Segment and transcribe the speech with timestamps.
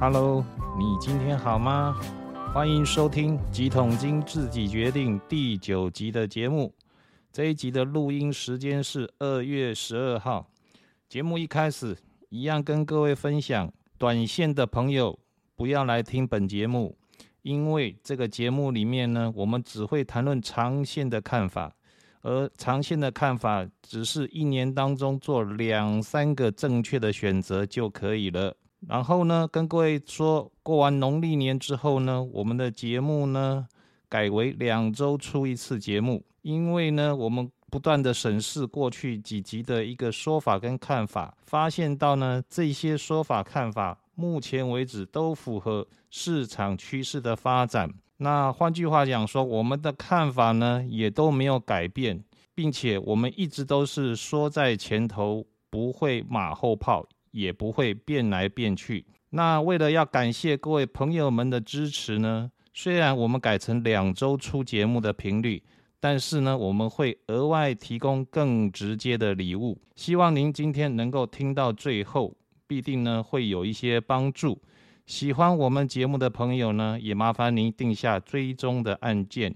[0.00, 0.44] Hello，
[0.78, 2.00] 你今天好吗？
[2.54, 6.72] 欢迎收听《几桶金自己决定》第九集的节目。
[7.32, 10.48] 这一集的录音时间是二月十二号。
[11.08, 11.98] 节目一开始，
[12.28, 15.18] 一样跟各位分享，短线的朋友
[15.56, 16.96] 不要来听本节目，
[17.42, 21.74] 因为这个节目里面呢，我们只会谈论长线的看法，
[22.22, 28.56] 而长线的看法只是一年当中做两三个正确的选择就可以了。
[28.86, 33.66] 然后呢，跟各位说过完农历年之后呢，我们的节目呢
[34.08, 47.92] 改为两周出一次节目，因为呢，我们不断的审视过去几集的一个说法跟看法，发现到呢，这些说法看法目前为止都符合市场趋势的发展。
[48.18, 52.24] 那换句话讲说，我们的看法呢也都没有改变，
[52.54, 57.06] 并且我们一直都是说在前头，不会马后炮。
[57.38, 59.04] 也不会变来变去。
[59.30, 65.62] 那为了要感谢各位朋友们的支持呢，虽然我们改成两周出节目的频率，
[66.00, 69.78] 但是呢，我们会额外提供更直接的礼物。
[69.94, 72.34] 希望您今天能够听到最后，
[72.66, 74.60] 必定呢会有一些帮助。
[75.06, 79.54] 喜欢我们节目的朋友呢，也麻烦您定下追踪的按键，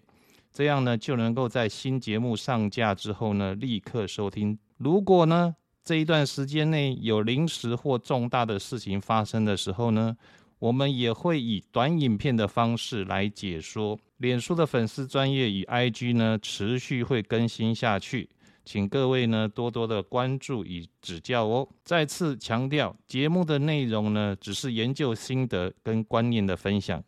[0.52, 4.58] 这样呢就能够在新节目上架之后呢立刻收听。
[4.78, 10.16] 如果呢，这一段时间内有临时或重大的事情发生的时候呢，
[10.60, 13.98] 我们也会以短影片的方式来解说。
[14.18, 18.28] 脸书的粉丝专业与 IG 呢，持续会更新下去，
[18.64, 21.68] 请各位呢多多的关注与指教哦。
[21.82, 27.02] 再次强调，节目的内容呢，只是研究心得跟观念的分享。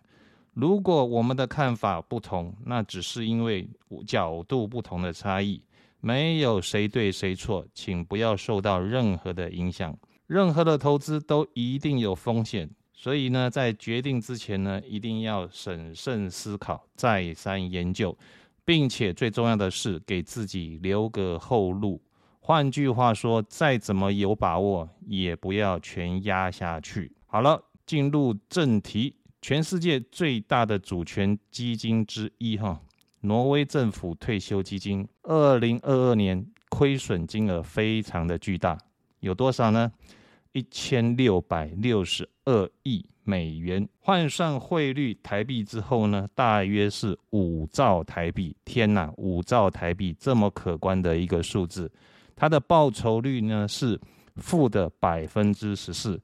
[0.54, 3.68] 如果我们的看法不同，那只是因为
[4.04, 5.62] 角度不同的差异。
[6.04, 9.96] 没有谁对谁错，请不要受到任何的影响。
[10.26, 18.14] 任何的投资都一定有风险，所以呢，在决定之前呢，一定要审慎思考、再三研究，
[18.66, 22.02] 并且最重要的是给自己留个后路。
[22.40, 27.10] 换句话说，再怎么有把握，也不要全压下去。
[27.24, 32.78] 好了，进入正题，全世界最大的主权基金之一，哈。
[33.24, 38.76] 挪威政府退休基金二零二二年亏损金额非常的巨大，
[39.20, 39.90] 有多少呢？
[40.52, 48.54] 一千六百六十二亿美元，换算汇率台币之后呢，大约是五兆台币。
[48.62, 51.90] 天哪，五兆台币这么可观的一个数字，
[52.36, 53.98] 它的报酬率呢是
[54.36, 56.20] 负的百分之十四。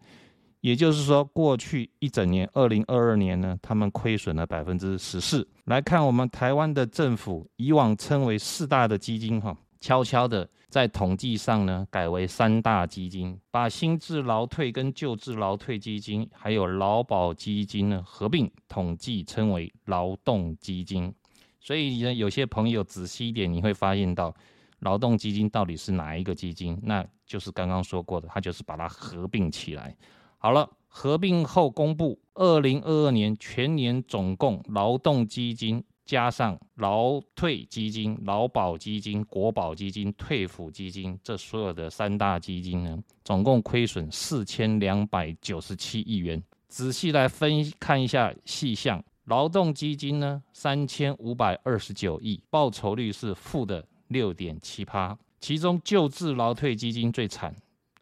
[0.61, 5.47] 也就是说，过去一整年，二零二二年呢，他们亏损了百分之十四。
[5.65, 21.11] 来看我们台湾的政府，以往称为四大的基金，哈，悄悄的在统计上呢，改为三大基金，把新制劳退跟旧制劳退基金，还有劳保基金呢合并统计，称为劳动基金。
[21.59, 24.35] 所以呢，有些朋友仔细一点，你会发现到，
[24.81, 26.79] 劳动基金到底是哪一个基金？
[26.83, 29.97] 那就是刚刚说过的，它就是把它合并起来。
[30.43, 46.43] 好了，合并后公布，二零二二年全年总共劳动基金加上劳退基金、劳保基金、国保基金、退抚基金这所有的三大基金呢，总共亏损四千两百九十七亿元。
[46.69, 57.55] 仔细来分看一下细项，劳动基金呢三千五百二十九亿，报酬率是负的六点七趴，其中旧制劳退基金最惨。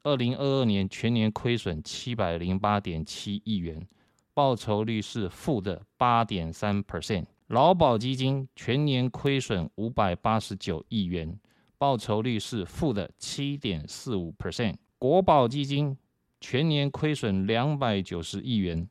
[0.05, 3.87] 二零二二年全年亏损七百零八点七亿元，
[4.33, 7.25] 报酬率是负的八点三 percent。
[7.49, 11.39] 劳保基金全年亏损五百八十九亿元，
[11.77, 14.77] 报酬率是负的七点四五 percent。
[14.99, 15.97] 国保基金
[16.41, 18.89] 全年亏损两百九十亿元，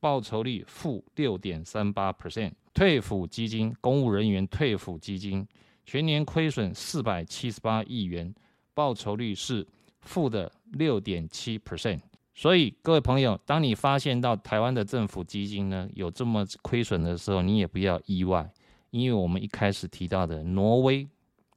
[0.00, 2.52] 报酬率负六点三八 percent。
[2.74, 5.46] 退抚基金公务人员退抚基金
[5.86, 8.32] 全年亏损四百七十八亿元，
[8.74, 9.66] 报酬率是。
[10.02, 12.00] 负的六点七 percent，
[12.34, 18.52] 所以各位朋友，当你发现到台湾的政府基金呢有这么亏损的时候，你也不要意外，
[18.90, 21.06] 因为我们一开始提到的挪威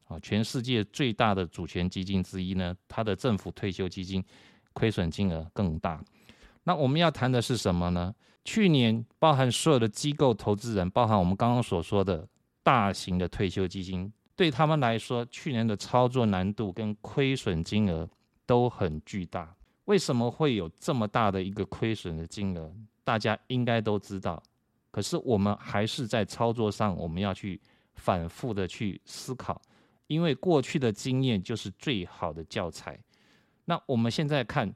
[0.07, 4.24] 啊，全世界最大的主权基金之一呢，它的政府退休基金
[4.74, 6.03] 亏损金额更大。
[6.63, 8.13] 那我们要谈的是什么呢？
[8.44, 12.27] 去年包含所有的机构投资人，包含我们刚刚所说的
[12.62, 18.07] 大型的退休基金，对他们来说，去年的操作难度跟亏损金额。
[18.45, 19.56] 都很巨大，
[19.86, 22.71] 为什么会有这么大的一个亏损的金额？
[23.03, 24.42] 大家应该都知道，
[24.92, 27.59] 可是我们还是在操作上，我们要去
[27.94, 29.62] 反复的去思考，
[30.07, 33.00] 因为过去的经验就是最好的教材。
[33.65, 34.74] 那我们现在看，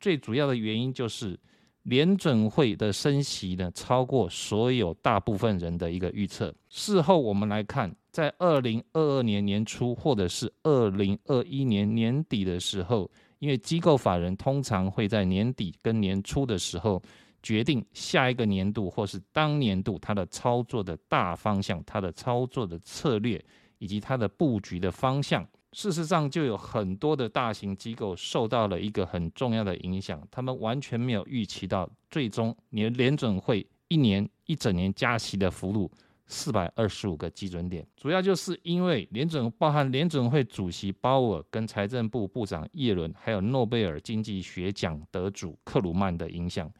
[0.00, 1.38] 最主要的原因就是
[1.82, 6.54] 联准会的升息呢，超过所有大部分人的一个预测。
[6.68, 17.02] 事后我们来看，在二零二二年年初或者是二零二一年年底的时候，因为机构法人通常会在年底跟年初的时候
[17.42, 23.42] 决定下一个年度或是当年度它的操作的大方向、它的操作的策略
[23.78, 25.44] 以及它的布局的方向。
[25.72, 35.90] 事实上，就有很多的大型机构受到了一个很重要的影响，他们完全没有预期到，最终年联准会一年一整年加息的幅度
[36.26, 46.70] 四百二十五个基准点，主要就是因为联准包含联准会主席鲍尔跟财政部部长耶伦，还有诺贝尔经济学奖得主克鲁曼的影响。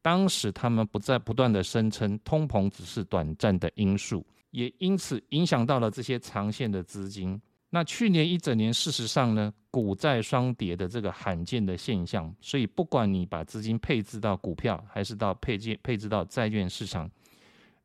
[0.00, 7.40] 当时他们不再不断的声称通膨只是短暂的因素，也因此影响到了这些长线的资金。
[7.70, 17.10] 那去年一整年，事实上呢，股债双跌的这个罕见的现象，所以不管你把资金配置到股票，还是到配置配置到债券市场，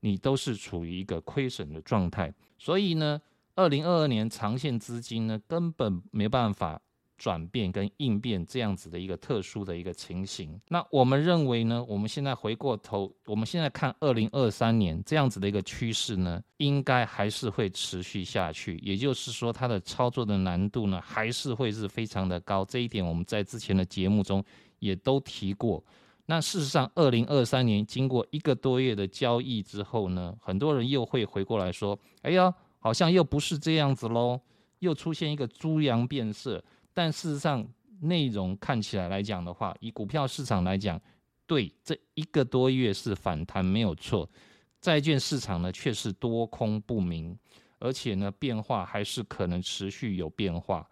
[0.07, 2.33] 你都是处于一个亏损的状态。
[2.57, 3.21] 所以呢，
[3.55, 6.81] 二零二二年长线资金呢，根本没办法。
[7.19, 11.83] 转变跟应变这样子的一个特殊的一个情形，那我们认为呢？
[11.83, 18.77] 我们现在回过头，我们现在看二零二三年这样子的一个趋势呢，应该还是会持续下去。
[18.83, 22.63] 也就是说，它的操作的难度呢，还是会是非常的高。
[22.63, 24.45] 这一点我们在之前的节目中
[24.77, 25.83] 也都提过。
[26.29, 34.39] 那事实上，二零二三年经过一个多月的交易之后呢，很多人又会回过来说：“哎呀，好像又不是这样子喽，
[34.79, 36.61] 又出现一个猪羊变色。”
[36.93, 37.65] 但事实上，
[38.01, 40.99] 内容看起来来讲的话，以股票市场来讲，
[41.45, 44.29] 对这一个多月是反弹没有错。
[44.81, 47.37] 债券市场呢却是多空不明，
[47.79, 50.85] 而且呢变化还是可能持续有变化。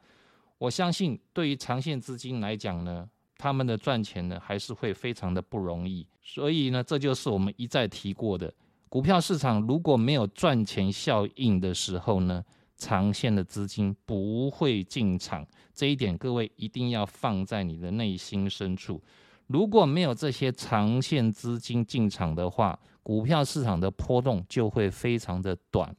[0.58, 6.06] 我相信对于长线资金来讲呢，他们的赚钱呢还是会非常的不容易。
[6.22, 8.54] 所以呢，这就是我们一再提过的，
[8.90, 12.44] 股票市场如果没有赚钱效应的时候呢。
[12.78, 19.02] 长线的资金不会进场，这一点各位一定要放在你的内心深处。
[19.48, 25.96] 如果没有这些长线资金进场的话，股票市场的波动就会非常的短，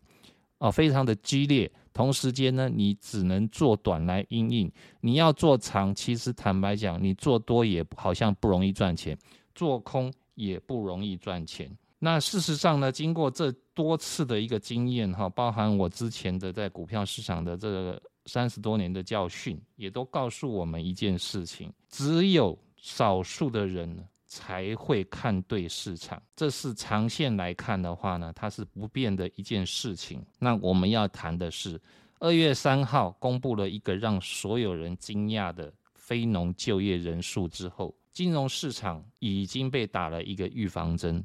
[0.58, 1.72] 哦，非常的激烈。
[1.96, 4.70] 同时间呢，你只能做短来应应。
[5.00, 9.16] 你要做长，其实坦白讲，你做多也好像不容易赚钱，
[9.54, 11.74] 做空也不容易赚钱。
[11.98, 26.20] 那事实上呢，经过这多次的一个经验哈，包含我之前的在股票市场的这个三十多年的教训，也都告诉我们一件事情：只有少数的人才会看对市场。
[26.34, 30.24] 这是长线来看的话呢，它是不变的一件事情。
[30.38, 31.80] 那我们要谈的是，
[32.18, 41.24] 二月三号公布了一个让所有人惊讶的非农就业人数之后，金融市场已经被打了一个预防针。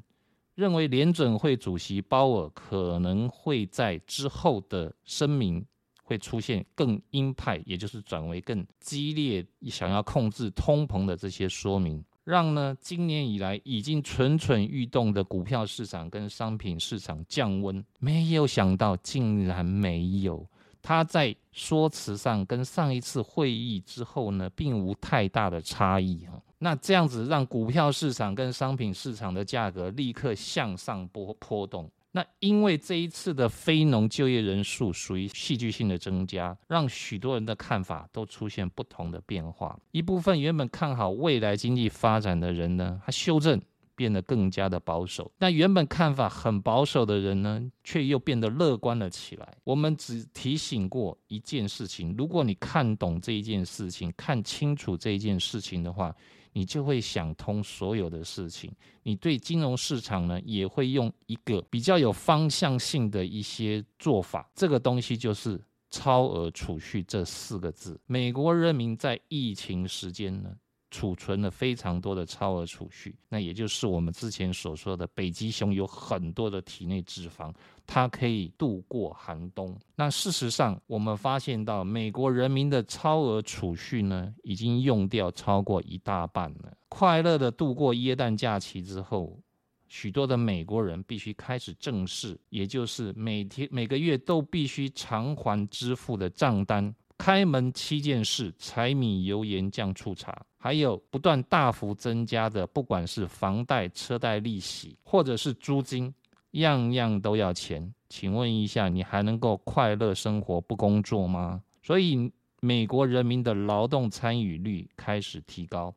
[0.54, 5.66] 认为联准会主席鲍尔可能会在之后的声明
[6.04, 17.84] 会出现更鹰派，也就是转为更激烈，想要控制通膨的这些说明，让呢今年以来已经蠢蠢欲动的股票市场跟商品市场降温。
[18.00, 20.46] 没有想到，竟然没有。
[20.84, 26.42] 他在说辞上跟上一次会议之后呢，并无太大的差异哈。
[26.58, 31.90] 那这样子让股票市场跟商品市场的价格立刻向上波波动。
[32.14, 39.80] 那因为这一次的非农就业人数属于戏剧性的增加，让许多人的看法都出现不同的变化。
[39.92, 43.62] 一部分原本看好未来经济发展的人呢，他修正。
[44.02, 49.56] 变得更加的保守，那原本看法很保守的人呢，却又变得乐观了起来。
[49.64, 56.12] 我们只提醒过一件事情：如果你看懂这一件事情，看清楚这一件事情的话，
[56.54, 58.74] 你就会想通所有的事情。
[59.04, 64.50] 你对金融市场呢，也会用一个比较有方向性的一些做法。
[64.56, 68.02] 这个东西就是超额储蓄这四个字。
[68.08, 70.50] 美国人民在疫情时间呢？
[70.92, 77.52] 储存了非常多的超额储蓄，那也就是我们之前所说的北极熊有很多的体内脂肪，
[77.88, 79.76] 它可以度过寒冬。
[79.96, 86.78] 那事实上，我们发现到美国人民的超额储蓄呢，已经用掉超过一大半了。
[86.90, 89.40] 快乐的度过耶诞假期之后，
[89.88, 96.94] 许多的美国人必须开始正视，也就是每天每个月都必须偿还支付的账单。
[97.18, 106.14] 开门七件事：柴米油盐酱醋茶，还有不断大幅增加的，不管是房贷、车贷利息，或者是租金，
[106.52, 107.92] 样样都要钱。
[108.08, 111.64] 请问一下，你还能够快乐生活不工作吗？
[111.82, 115.96] 所以，美国人民的劳动参与率开始提高，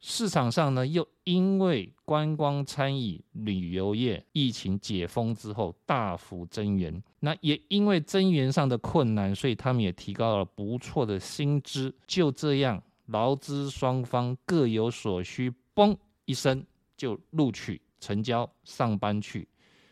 [0.00, 11.92] 市场上呢，又因为观光、餐饮、旅游业疫情解封之后大幅增援，那也因为增援上的困难，所以他们也提高了不错的薪资。
[12.06, 12.80] 就这样，
[13.10, 16.64] 劳资双方各有所需，嘣一声
[16.96, 19.48] 就录取成交上班去，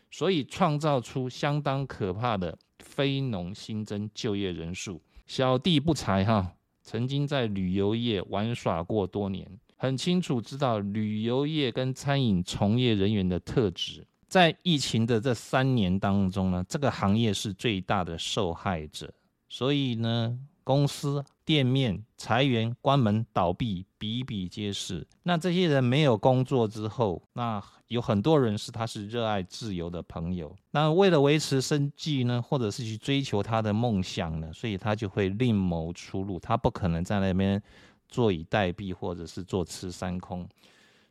[0.09, 5.01] 所以创造出相当可怕的非农新增就业人数。
[5.27, 9.47] 小弟不才哈，曾经在旅游业玩耍过多年。
[9.75, 19.13] 很清楚知道旅游业跟餐饮从业人员的特质，在疫情的这三年当中呢，这个行业是最大的受害者，
[19.47, 25.07] 所以呢，公司店面裁员、关门、倒闭比比皆是。
[25.23, 37.59] 那这些人没有工作之后，那有很多人是他是热爱自由的朋友，那为了维持生计呢，或者是去追求他的梦想呢，所以他就会另谋出路，他不可能在那边。
[38.07, 40.49] 坐以待毙，或者是坐吃山空，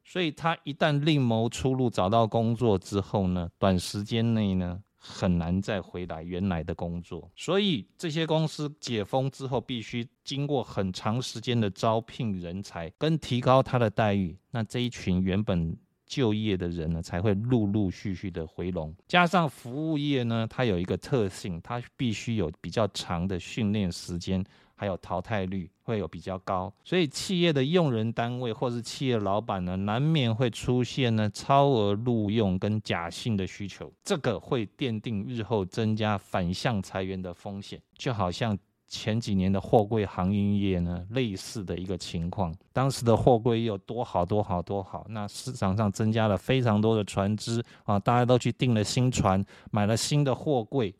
[0.05, 7.31] 所以他一旦另谋出路，找到工作之后呢，短时间内呢很难再回来原来的工作。
[7.35, 14.37] 所以这些公司解封之后，必须经过很长时间的招聘人才，跟提高他的待遇。
[14.51, 15.77] 那这一群原本
[16.07, 18.95] 就业的人呢，才会陆陆续续的回笼。
[19.07, 24.45] 加上服务业呢，它有一个特性，它必须有比较长的训练时间。
[24.79, 37.83] 还有淘汰率会有比较高，所以企业的用人单位或是企业老板呢，难免会出现呢超额录用跟假性的需求，这个会奠定日后增加反向裁员的风险。
[37.97, 38.57] 就好像
[38.87, 50.95] 前几年的货柜航运业呢，类似的一个情况，当时的货柜有多好多好多好，那市场上增加了非常多的船只啊，大家都去订了新船，买了新的货柜。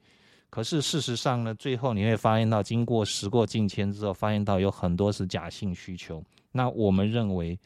[0.51, 6.23] 可是事实上呢，最后你会发现到，经过时过境迁之后，发现到有很多是假性需求。
[6.53, 7.59] 那我们认为，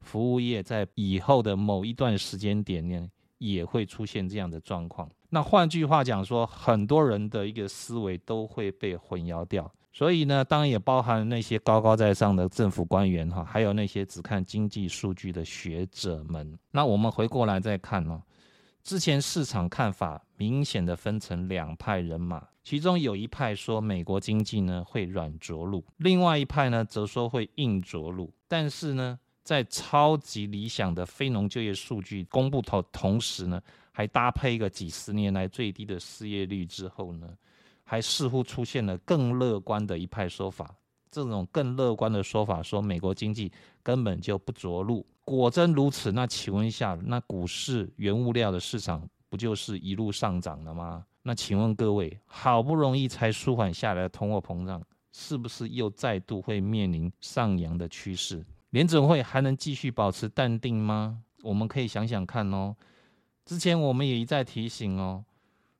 [0.00, 5.10] 服务业在以后的某一段时间点呢，也会出现这样的状况。
[5.30, 9.70] 那换句话讲说，很多人的一个思维都会被混淆掉。
[9.92, 16.56] 所以呢，当然也包含那些高高在上的政府官员哈，还有那些只看经济数据的学者们。
[16.70, 18.22] 那我们回过来再看呢。
[18.84, 28.32] 之前市场看法明显的分成两派人马，其中有一派说美国经济呢会软着陆，另外一派呢则说会硬着陆。
[28.46, 37.28] 但是呢，在超级理想的非农就业数据公布同同时呢，还搭配一个几十年来最低的失业率之后呢，
[37.82, 40.74] 还似乎出现了更乐观的一派说法。
[41.10, 43.50] 这种更乐观的说法说美国经济
[43.82, 45.04] 根本就不着陆。
[45.24, 51.04] 果真如此，那请问一下，那股市原物料的市场不就是一路上涨了吗？
[51.22, 54.82] 那请问各位，好不容易才舒缓下来的通货膨胀，
[55.12, 58.44] 是不是又再度会面临上扬的趋势？
[58.70, 61.22] 联准会还能继续保持淡定吗？
[61.42, 62.74] 我们可以想想看哦。
[63.44, 65.24] 之前我们也一再提醒哦，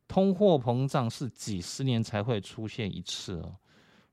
[0.07, 3.57] 通货膨胀是几十年才会出现一次哦。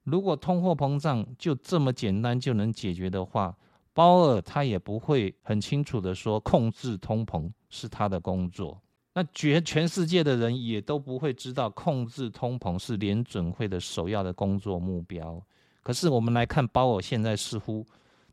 [0.04, 3.58] 如果通货膨胀就这么简单就能解决的话，
[3.94, 8.82] 鲍尔他也不会很清楚的说控制通膨是他的工作，
[9.18, 15.42] 那全全世界的人也都不会知道控制通膨是联准会的首要的工作目标。
[15.82, 17.86] 可是我们来看鲍尔现在似乎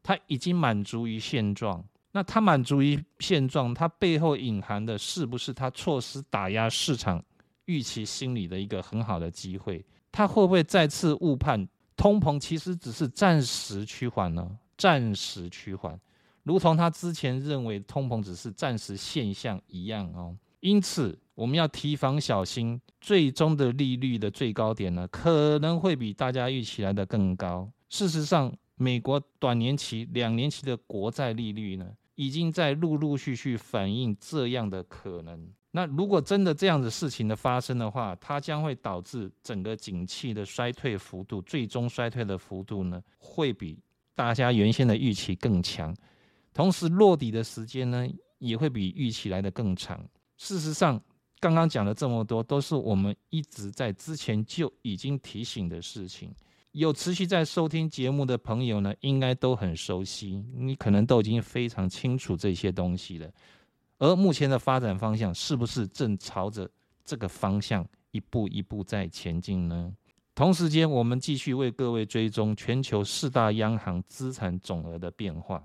[0.02, 7.22] 他已经满足于现状，那他满足于现状，他背后隐含的是不是他措施打压市场
[7.66, 9.84] 预期心理的一个很好的机会？
[10.10, 14.58] 他会不会再次误判通膨其实只是暂时趋缓呢？
[14.76, 15.96] 暂时趋缓，
[16.42, 20.36] 如同他之前认为通膨只是暂时现象一样哦。
[20.62, 27.70] 因此，我们要提防小心，最终的利率的最高点呢，可能会比大家预期来的更高。
[27.88, 35.52] 事实上，美国短年期、两年期的国债利率呢，已经在陆陆续续反映这样的可能。
[35.72, 43.78] 那如果真的这样子事情的发生的话，它将会导致整个景气的衰退幅度，最终衰退的幅度呢，会比。
[44.14, 45.96] 大家原先的预期更强，
[46.52, 48.06] 同时落底的时间呢
[48.38, 49.98] 也会比预期来的更长。
[50.36, 51.00] 事实上，
[51.40, 56.34] 刚刚讲了这么多，都是我们一直在之前就已经提醒的事情。
[56.72, 63.30] 有持续在收听节目的朋友呢，应该都很熟悉，你可能都已经非常清楚这些东西了。
[63.98, 66.68] 而目前的发展方向，是不是正朝着
[67.04, 69.92] 这个方向一步一步在前进呢？
[70.34, 75.62] 同时间，我们继续为各位追踪全球四大央行资产总额的变化。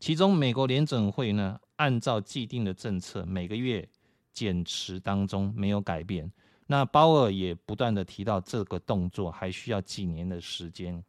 [0.00, 3.88] 其中，美国联准会呢，按照既定的政策，每个月
[4.32, 6.30] 减持当中没有改变。
[6.66, 11.02] 那鲍尔也不断的提到，这个动作还需要几年的时间。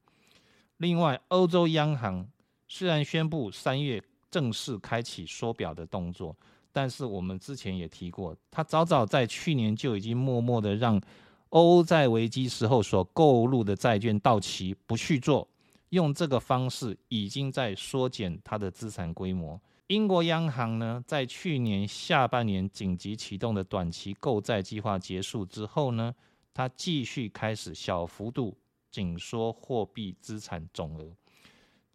[0.77, 2.27] 另外，欧洲央行
[2.67, 6.35] 虽然宣布三月正式开启缩表的动作。
[6.73, 11.01] 但是我们之前也提过，他早早在去年就已经默默的让
[11.49, 15.45] 欧债危机时候所购入的债券到期不续做，
[15.89, 19.59] 用这个方式已经在缩减它的资产规模。
[19.91, 26.15] 英国央行呢，在去年下半年紧急启动的短期购债计划结束之后呢，
[26.53, 28.57] 它继续开始小幅度
[28.89, 31.13] 紧缩货币资产总额。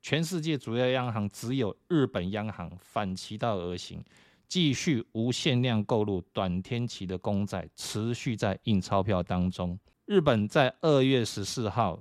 [0.02, 4.04] 全世界主要央行只有日本央行反其道而行。
[4.46, 9.76] 继续无限量购入短天期的公债，持续在印钞票当中。
[10.04, 11.98] 日本在二月十四号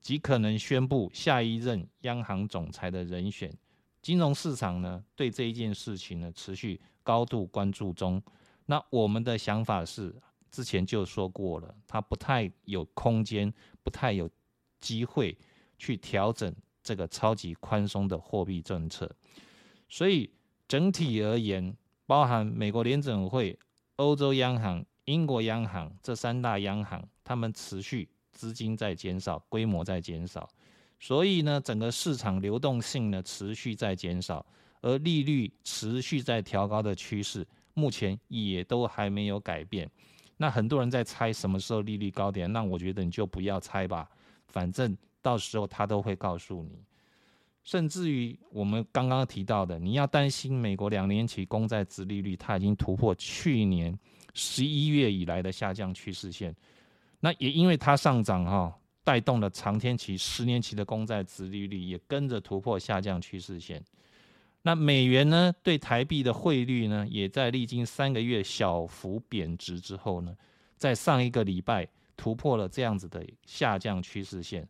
[0.00, 3.52] 极可能宣布下一任央行总裁的人选。
[4.06, 8.22] 金融市场呢，对这一件事情呢，持续高度关注中。
[8.66, 10.14] 那我们的想法是，
[10.48, 14.30] 之前就说过了，它不太有空间，不太有
[14.78, 15.36] 机会
[15.76, 19.10] 去调整这个超级宽松的货币政策，
[19.88, 20.30] 所以。
[20.68, 23.56] 整体而言，包含美国联准会、
[23.96, 30.48] 欧洲央行、英国央行这三大央行，他们持续资金在减少，规模在减少，
[30.98, 34.44] 所以呢，整个市场流动性呢持续在减少，
[34.80, 39.90] 而利率持续在调高的趋势，目前也都还没有改变。
[40.36, 44.08] 那很多人在猜什么时候利率高点，那我觉得你就不要猜吧，
[44.48, 46.78] 反正到时候他都会告诉你。
[47.64, 53.98] 甚至于我们刚刚提到的，你要担心美国两年期公债殖利率，它已经突破去年
[54.34, 56.54] 十一月以来的下降趋势线。
[57.18, 58.72] 那也因为它上涨哈，
[59.06, 63.80] 带动了长天期、十年期的公债殖利率也跟着突破下降趋势线。
[64.62, 70.36] 那美元呢，对台币的汇率呢，也在历经三个月小幅贬值之后呢，
[70.76, 71.86] 在上一个礼拜
[72.16, 74.68] 突破了这样子的下降趋势线。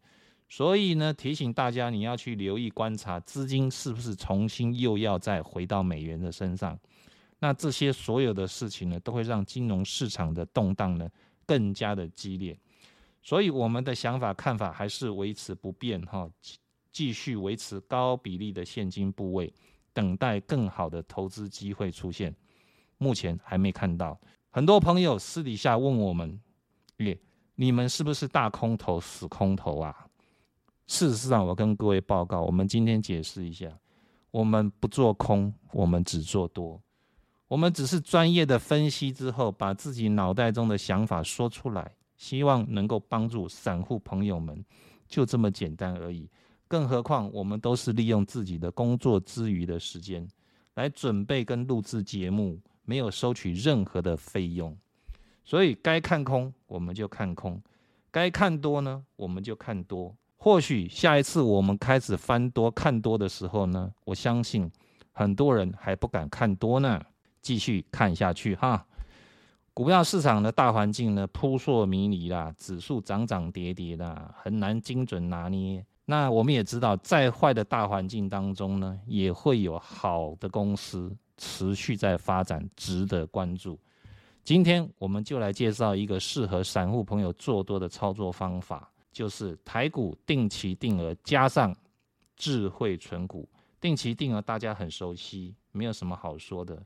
[0.50, 6.78] 所以呢，提醒大家，你要去留意观察资金是不是重新又要再回到美元的身上。
[7.38, 11.08] 那这些所有的事情呢，都会让金融市场的动荡呢
[11.46, 12.54] 更加的激烈。
[13.26, 16.30] 所以我们的想法看法还是维持不变哈，
[16.92, 19.52] 继续维持高比例的现金部位，
[19.92, 22.32] 等待更好的投资机会出现。
[22.98, 24.16] 目前还没看到。
[24.48, 26.40] 很多朋友私底下问我们，
[26.98, 27.18] 耶，
[27.56, 30.06] 你们是不是大空头、死空头啊？
[30.86, 33.76] 事实上，我跟各位报告，我们今天解释一下，
[34.30, 36.80] 我们不做空，我们只做多，
[37.48, 44.64] 我们只是专业的分析之后，把自己脑袋中的想法说出来，希望能够帮助散户朋友们，
[45.06, 46.28] 就这么简单而已。
[46.68, 50.26] 更何况，我们都是利用自己的工作之余的时间
[50.74, 54.76] 来准备跟录制节目，没有收取任何的费用，
[55.44, 57.62] 所以该看空我们就看空，
[58.10, 60.16] 该看多呢我们就看多。
[60.38, 64.70] 或许下一次我们开始翻多看多的时候呢，我相信
[65.12, 67.00] 很多人还不敢看多呢，
[67.40, 68.86] 继续看下去哈。
[69.76, 75.84] 股票市场的大环境呢扑朔迷离啦，指数涨涨跌跌啦，很难精准拿捏。
[76.06, 83.78] 那我们也知道，在坏的大环境当中呢，也会有好的公司持续在发展，值得关注。
[84.42, 88.90] 今天我们就来介绍一个适合散户朋友做多的操作方法。
[89.12, 91.76] 就是台股定期定额加上
[92.34, 93.46] 智慧存股，
[93.78, 96.82] 定期定额大家很熟悉，没有什么好说的。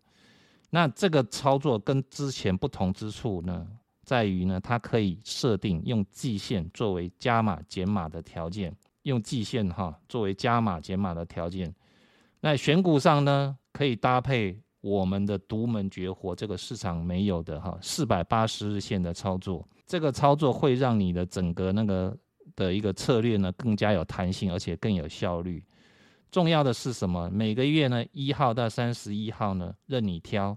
[0.70, 3.66] 那这个操作跟之前不同之处呢，
[4.04, 11.74] 在于呢，它可以设定用季线作为加码减码的条件，用季线哈作为加码减码的条件。
[12.40, 19.68] 那选股上呢，可以搭配我们的独门绝活，这个市场没有的哈，四百八十日线的操作。
[19.86, 22.16] 这个操作会让你的整个那个
[22.54, 25.62] 的一个策略呢更加有弹性，而且更有效率。
[26.30, 27.28] 重要的是什么？
[27.30, 30.56] 每个月呢一号到三十一号呢任你挑，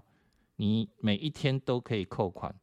[0.56, 2.54] 你每一天都可以扣款，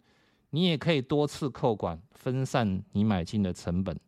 [0.50, 4.00] 你也可以多次扣款，分散你买进的成本。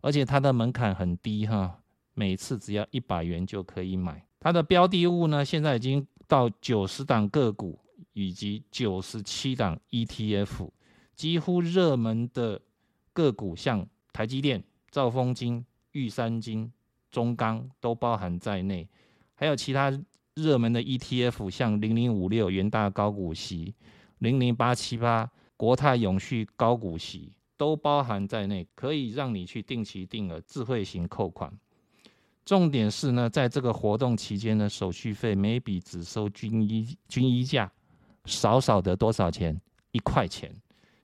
[0.00, 1.78] 而且它的门槛很低哈，
[2.14, 4.26] 每次只要一百元就可以买。
[4.40, 7.78] 它的标的物呢现在已经到九十档个股
[8.12, 10.70] 以及九十七档 ETF。
[11.14, 12.58] 几乎热门的
[13.12, 16.72] 个股，像台积电、兆丰金、玉山金、
[17.10, 18.88] 中钢都包含在内，
[19.34, 19.92] 还有其他
[20.34, 23.74] 热门的 ETF，像零零五六元大高股息、
[24.18, 31.52] 零零八七八国泰永续高股息都包含在内，可以让你去定期定额智慧型扣款。
[32.44, 37.70] 重点是呢，在这个活动期间呢，手续费每笔只收均一均一价，
[38.24, 39.60] 少少的多少钱？
[39.92, 40.54] 一块钱。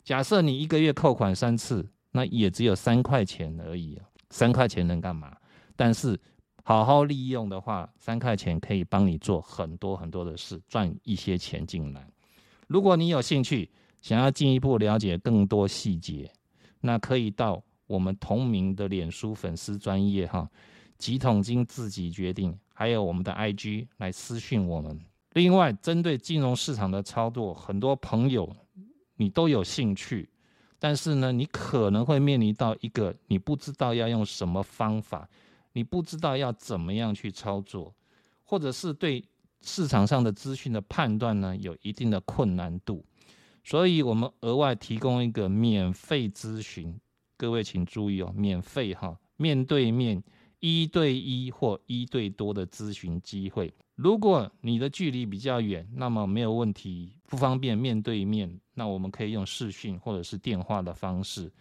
[0.02, 4.06] 假设你一个月扣款三次，那也只有三块钱而已啊！
[4.30, 5.36] 三块钱能干嘛？
[5.76, 6.18] 但是
[6.64, 12.08] 好好利用的话，三块钱可以帮你做很多很多的事，赚一些钱进来。
[12.66, 16.28] 如果你有兴趣，想要进一步了解更多细节，
[16.80, 20.50] 那可以到我们同名的脸书粉丝专业哈，
[20.98, 24.98] 几桶金自己决定，还有我们的 IG 来私讯我们。
[25.34, 28.50] 另外，针对金融市场的操作，很多朋友
[29.16, 30.28] 你都有兴趣，
[30.78, 35.28] 但是呢，你可能会面临到一个你不知道要用什么方法。
[35.76, 37.94] 你不知道要怎么样去操作，
[38.44, 39.22] 或者是对
[39.60, 43.04] 市场上的资讯的判断呢，有一定的困难度，
[43.62, 46.98] 所以我们额外提供一个免费咨询，
[47.36, 50.24] 各位请注意哦，免费哈，面对面
[50.60, 53.70] 一对一或一对多的咨询机会。
[53.96, 61.52] 如果你的距离比较远，那么没有问题，不方便面对面，那我们可以用视讯或者是电话的方式。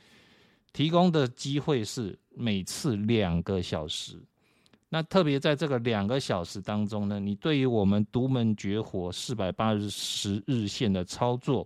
[0.76, 4.22] 提供的机会是每次两个小时，
[4.90, 11.66] 那特别在这个两个小时当中呢，你对于我们独门绝活四百八十日线的操作，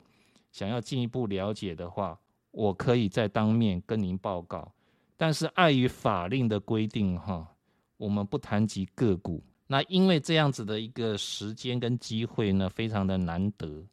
[0.52, 2.20] 想要进一步了解的话，
[2.52, 4.72] 我可以再当面跟您报告。
[5.18, 7.48] 但是碍于法令的规定，哈，
[7.98, 9.44] 我们不谈及个股。
[9.66, 13.84] 那因为这样子的一个时间跟机会呢，非常的难得，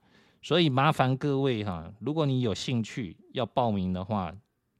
[0.43, 4.31] 所以麻烦各位哈，如果你有兴趣要报名的话。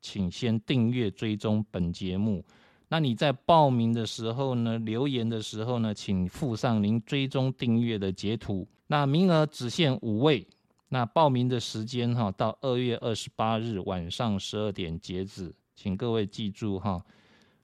[0.07, 2.45] 请先订阅追踪本节目。
[2.87, 8.65] 那你在报名的时候呢，留言的时候呢，请附上您追踪订阅的截图。
[8.87, 10.47] 那名额只限五位。
[10.91, 17.05] 那报名的时间哈，到二月二十八日晚上十二点截止，请各位记住哈，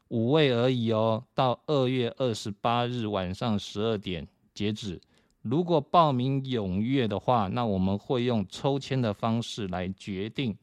[0.08, 1.22] 五位而已哦。
[1.32, 5.00] 到二月二十八日晚上十二点截止。
[5.42, 10.56] 如果报名踊跃的话，那我们会用抽签的方式来决定。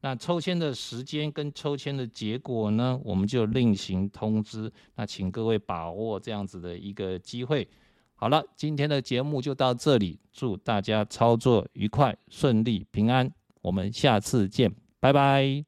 [0.00, 4.72] 那抽签的时间跟抽签的结果呢，我们就另行通知。
[4.94, 7.66] 那请各位把握这样子的一个机会。
[8.14, 13.30] 好了，今天的节目就到这里，祝大家操作愉快、顺利、平安。
[13.60, 15.67] 我们下次见，拜拜。